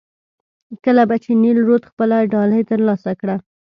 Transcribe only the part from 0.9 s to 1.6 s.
به چې نیل